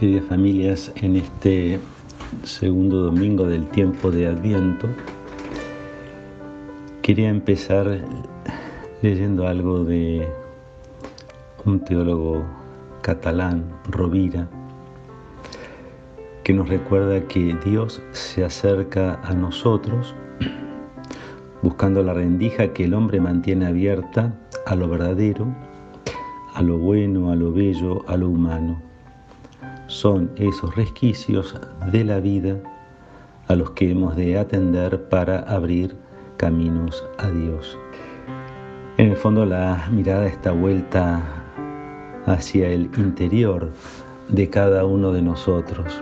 queridas 0.00 0.24
familias, 0.24 0.90
en 1.02 1.16
este 1.16 1.78
segundo 2.42 3.02
domingo 3.02 3.46
del 3.46 3.68
tiempo 3.68 4.10
de 4.10 4.28
Adviento, 4.28 4.88
quería 7.02 7.28
empezar 7.28 8.02
leyendo 9.02 9.46
algo 9.46 9.84
de 9.84 10.26
un 11.66 11.80
teólogo 11.80 12.42
catalán, 13.02 13.62
Rovira, 13.90 14.48
que 16.44 16.54
nos 16.54 16.70
recuerda 16.70 17.20
que 17.28 17.54
Dios 17.66 18.00
se 18.12 18.42
acerca 18.42 19.20
a 19.22 19.34
nosotros 19.34 20.14
buscando 21.60 22.02
la 22.02 22.14
rendija 22.14 22.72
que 22.72 22.84
el 22.84 22.94
hombre 22.94 23.20
mantiene 23.20 23.66
abierta 23.66 24.34
a 24.64 24.74
lo 24.74 24.88
verdadero, 24.88 25.46
a 26.54 26.62
lo 26.62 26.78
bueno, 26.78 27.30
a 27.30 27.36
lo 27.36 27.52
bello, 27.52 28.02
a 28.08 28.16
lo 28.16 28.30
humano 28.30 28.89
son 29.90 30.30
esos 30.36 30.74
resquicios 30.76 31.54
de 31.90 32.04
la 32.04 32.20
vida 32.20 32.56
a 33.48 33.56
los 33.56 33.72
que 33.72 33.90
hemos 33.90 34.14
de 34.14 34.38
atender 34.38 35.08
para 35.08 35.40
abrir 35.40 35.96
caminos 36.36 37.04
a 37.18 37.28
Dios. 37.28 37.76
En 38.98 39.10
el 39.10 39.16
fondo 39.16 39.44
la 39.44 39.88
mirada 39.90 40.26
está 40.26 40.52
vuelta 40.52 41.20
hacia 42.26 42.68
el 42.68 42.82
interior 42.96 43.72
de 44.28 44.48
cada 44.48 44.84
uno 44.84 45.12
de 45.12 45.22
nosotros. 45.22 46.00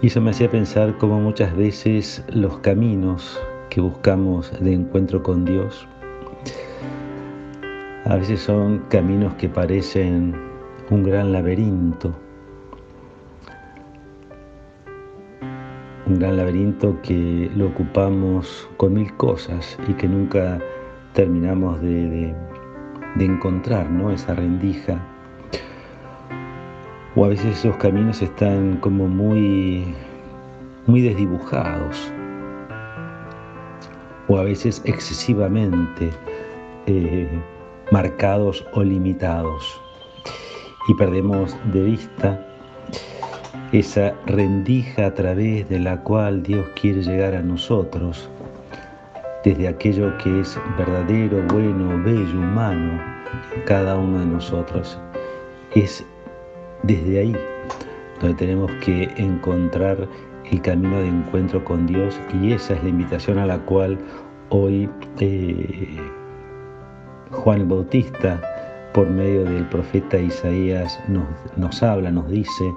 Y 0.00 0.06
eso 0.06 0.20
me 0.20 0.30
hacía 0.30 0.48
pensar 0.48 0.96
cómo 0.98 1.20
muchas 1.20 1.54
veces 1.56 2.24
los 2.32 2.58
caminos 2.58 3.38
que 3.68 3.80
buscamos 3.80 4.50
de 4.60 4.74
encuentro 4.74 5.22
con 5.22 5.44
Dios 5.44 5.86
a 8.06 8.16
veces 8.16 8.40
son 8.40 8.80
caminos 8.88 9.34
que 9.34 9.48
parecen 9.48 10.49
un 10.90 11.04
gran 11.04 11.32
laberinto, 11.32 12.12
un 16.06 16.18
gran 16.18 16.36
laberinto 16.36 17.00
que 17.02 17.48
lo 17.54 17.68
ocupamos 17.68 18.68
con 18.76 18.94
mil 18.94 19.16
cosas 19.16 19.78
y 19.86 19.92
que 19.94 20.08
nunca 20.08 20.58
terminamos 21.12 21.80
de, 21.80 22.34
encontrar 23.20 23.88
¿no? 23.88 24.10
esa 24.10 24.34
rendija. 24.34 25.00
O 27.14 27.24
a 27.24 27.28
veces 27.28 27.58
esos 27.58 27.76
caminos 27.76 28.20
están 28.20 28.76
como 28.78 29.06
muy, 29.06 29.94
muy 30.86 31.02
desdibujados, 31.02 32.10
o 34.26 34.38
a 34.38 34.42
veces 34.42 34.82
excesivamente 34.84 36.10
eh, 36.86 37.28
marcados 37.92 38.66
o 38.72 38.82
limitados 38.82 39.80
y 40.90 40.94
perdemos 40.94 41.56
de 41.72 41.82
vista 41.82 42.44
esa 43.70 44.12
rendija 44.26 45.06
a 45.06 45.14
través 45.14 45.68
de 45.68 45.78
la 45.78 46.02
cual 46.02 46.42
Dios 46.42 46.66
quiere 46.80 47.00
llegar 47.00 47.36
a 47.36 47.42
nosotros, 47.42 48.28
desde 49.44 49.68
aquello 49.68 50.18
que 50.18 50.40
es 50.40 50.58
verdadero, 50.76 51.44
bueno, 51.52 52.02
bello, 52.02 52.36
humano 52.36 53.00
cada 53.66 53.96
uno 53.96 54.18
de 54.18 54.26
nosotros. 54.26 54.98
Es 55.76 56.04
desde 56.82 57.20
ahí 57.20 57.36
donde 58.20 58.34
tenemos 58.34 58.72
que 58.84 59.04
encontrar 59.16 60.08
el 60.50 60.60
camino 60.60 60.98
de 60.98 61.06
encuentro 61.06 61.64
con 61.64 61.86
Dios 61.86 62.18
y 62.42 62.52
esa 62.52 62.74
es 62.74 62.82
la 62.82 62.88
invitación 62.88 63.38
a 63.38 63.46
la 63.46 63.58
cual 63.60 63.96
hoy 64.48 64.90
eh, 65.20 66.00
Juan 67.30 67.68
Bautista 67.68 68.40
por 68.92 69.08
medio 69.08 69.44
del 69.44 69.66
profeta 69.68 70.18
Isaías 70.18 70.98
nos, 71.56 71.82
habla, 71.82 72.10
nos 72.10 72.28
dice 72.28 72.74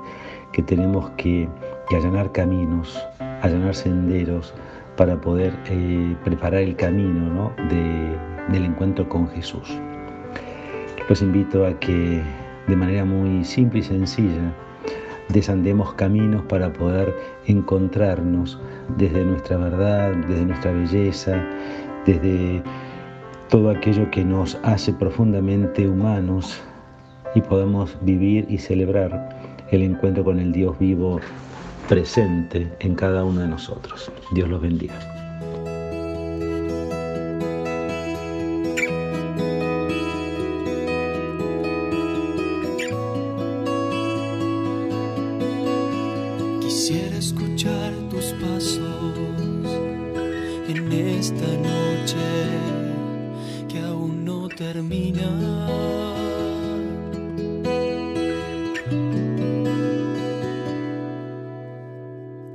que 0.51 0.61
tenemos 0.61 1.09
que, 1.17 1.47
allanar 1.91 2.31
caminos, 2.31 2.99
allanar 3.41 3.75
senderos 3.75 4.53
para 4.97 5.19
poder 5.19 5.53
eh, 5.65 6.15
preparar 6.23 6.61
el 6.61 6.75
camino 6.75 7.51
del 7.69 8.65
encuentro 8.65 9.07
con 9.07 9.27
Jesús. 9.29 9.79
Los 11.07 11.21
invito 11.21 11.65
a 11.67 11.79
que 11.79 12.23
de 12.67 12.75
manera 12.75 13.05
muy 13.05 13.43
simple 13.43 13.79
y 13.79 13.83
sencilla 13.83 14.53
desandemos 15.29 15.93
caminos 15.93 16.43
para 16.43 16.71
poder 16.71 17.13
encontrarnos 17.45 18.59
desde 18.97 19.25
nuestra 19.25 19.57
verdad, 19.57 20.13
desde 20.27 20.45
nuestra 20.45 20.71
belleza, 20.71 21.43
desde 22.05 22.63
todo 23.53 23.69
aquello 23.69 24.09
que 24.09 24.25
nos 24.25 24.57
hace 24.63 24.91
profundamente 24.91 25.87
humanos 25.87 26.59
y 27.35 27.41
podamos 27.41 27.95
vivir 28.01 28.47
y 28.49 28.57
celebrar 28.57 29.29
el 29.69 29.83
encuentro 29.83 30.23
con 30.23 30.39
el 30.39 30.51
Dios 30.51 30.75
vivo 30.79 31.19
presente 31.87 32.67
en 32.79 32.95
cada 32.95 33.23
uno 33.23 33.41
de 33.41 33.49
nosotros. 33.49 34.11
Dios 34.31 34.49
los 34.49 34.59
bendiga. 34.59 34.95
Escuchar 47.19 47.93
tus 48.09 48.33
pasos 48.33 48.81
en 50.67 50.91
esta 50.91 51.45
noche 51.45 51.62
termina. 54.63 55.29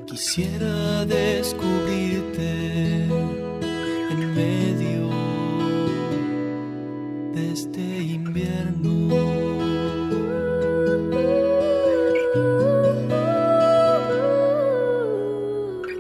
Quisiera 0.07 1.05
descubrirte 1.05 2.53
en 4.13 4.21
medio 4.43 5.03
de 7.35 7.43
este 7.53 7.85
invierno. 8.19 8.97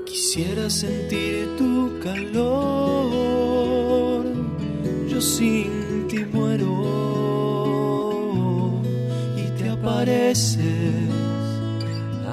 Quisiera 0.06 0.70
sentir 0.70 1.48
tu 1.58 1.72
calor, 2.02 2.64
yo 5.10 5.20
sin 5.20 5.77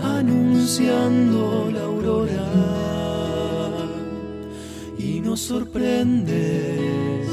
anunciando 0.04 1.72
la 1.74 1.82
aurora 1.82 2.52
y 5.00 5.22
nos 5.22 5.40
sorprendes 5.40 7.28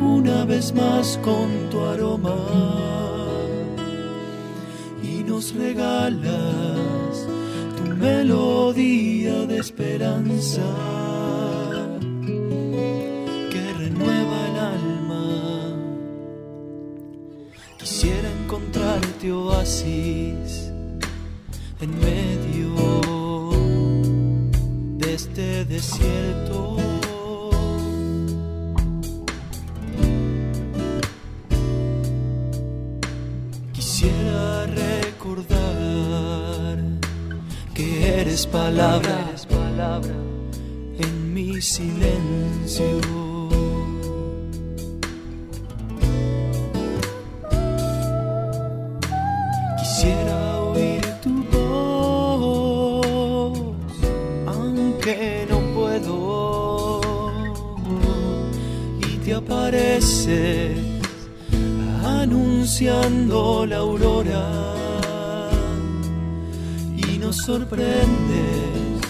una 0.00 0.44
vez 0.44 0.74
más 0.74 1.18
con 1.24 1.70
tu 1.70 1.80
aroma 1.80 2.36
y 5.02 5.22
nos 5.22 5.54
regalas 5.54 7.26
tu 7.78 7.84
melodía 7.96 9.46
de 9.46 9.56
esperanza. 9.58 11.03
Oasis 19.30 20.70
en 21.80 21.98
medio 21.98 23.50
de 24.98 25.14
este 25.14 25.64
desierto. 25.64 26.76
Quisiera 33.72 34.66
recordar 34.66 35.58
que 37.74 38.20
eres 38.20 38.46
palabra, 38.46 39.26
eres 39.28 39.46
palabra 39.46 40.14
en 40.98 41.34
mi 41.34 41.60
silencio. 41.60 43.23
Y 59.00 59.16
te 59.24 59.34
apareces 59.34 60.78
anunciando 62.04 63.66
la 63.66 63.76
aurora. 63.76 64.74
Y 66.96 67.18
nos 67.18 67.36
sorprendes 67.38 69.00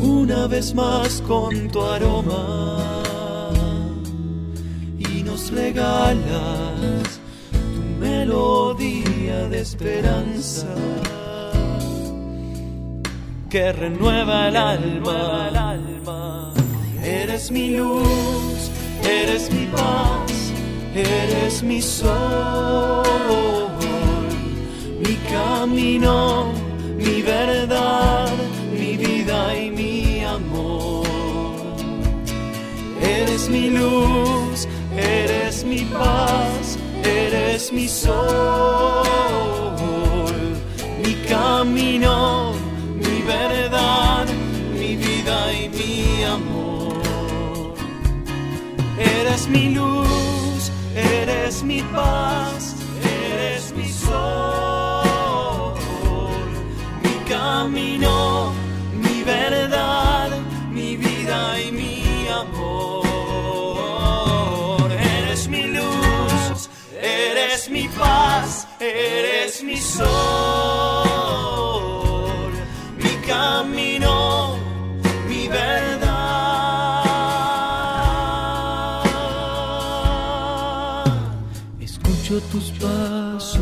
una 0.00 0.46
vez 0.46 0.74
más 0.74 1.22
con 1.22 1.68
tu 1.68 1.82
aroma. 1.82 2.78
Y 4.98 5.22
nos 5.22 5.50
regalas 5.50 7.20
tu 7.50 7.82
melodía 8.00 9.48
de 9.48 9.60
esperanza 9.60 10.66
que 13.50 13.72
renueva 13.72 14.48
el 14.48 14.56
Eres 16.08 17.50
mi 17.50 17.76
luz, 17.76 18.70
eres 19.02 19.50
mi 19.50 19.66
paz, 19.66 20.52
eres 20.94 21.64
mi 21.64 21.82
sol, 21.82 23.02
mi 25.00 25.16
camino, 25.32 26.52
mi 26.96 27.22
verdad, 27.22 28.30
mi 28.72 28.96
vida 28.96 29.58
y 29.58 29.70
mi 29.72 30.24
amor. 30.24 31.06
Eres 33.02 33.48
mi 33.48 33.70
luz, 33.70 34.68
eres 34.96 35.64
mi 35.64 35.84
paz, 35.86 36.78
eres 37.02 37.72
mi 37.72 37.88
sol, 37.88 38.25
Eres 49.36 49.48
mi 49.48 49.68
luz, 49.68 50.72
eres 50.94 51.62
mi 51.62 51.82
paz, 51.82 52.74
eres 53.04 53.70
mi 53.76 53.92
sol, 53.92 55.74
mi 57.02 57.14
camino, 57.28 58.54
mi 58.94 59.22
verdad, 59.24 60.30
mi 60.70 60.96
vida 60.96 61.60
y 61.60 61.70
mi 61.70 62.26
amor. 62.28 63.20
Eres 64.90 65.48
mi 65.48 65.64
luz, 65.66 66.70
eres 66.98 67.68
mi 67.68 67.88
paz, 67.88 68.66
eres 68.80 69.62
mi 69.62 69.76
sol, 69.76 70.45
tus 82.56 82.70
pasos 82.70 83.60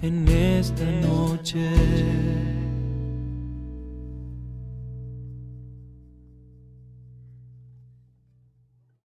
en 0.00 0.28
esta 0.28 0.84
noche. 0.84 2.47